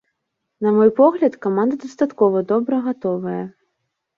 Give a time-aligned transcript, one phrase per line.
[0.67, 3.43] На мой погляд, каманда дастаткова добра гатовая.